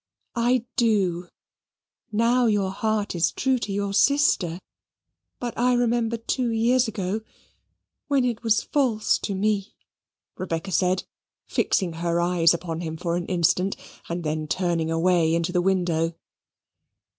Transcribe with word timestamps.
"I 0.39 0.65
do, 0.77 1.27
now 2.11 2.47
your 2.47 2.71
heart 2.71 3.13
is 3.13 3.31
true 3.31 3.59
to 3.59 3.71
your 3.71 3.93
sister. 3.93 4.59
But 5.39 5.55
I 5.59 5.73
remember 5.75 6.17
two 6.17 6.49
years 6.49 6.87
ago 6.87 7.21
when 8.07 8.25
it 8.25 8.41
was 8.41 8.63
false 8.63 9.19
to 9.19 9.35
me!" 9.35 9.75
Rebecca 10.37 10.71
said, 10.71 11.03
fixing 11.45 11.93
her 11.93 12.19
eyes 12.19 12.51
upon 12.51 12.81
him 12.81 12.97
for 12.97 13.15
an 13.15 13.27
instant, 13.27 13.77
and 14.09 14.23
then 14.23 14.47
turning 14.47 14.89
away 14.89 15.35
into 15.35 15.51
the 15.51 15.61
window. 15.61 16.15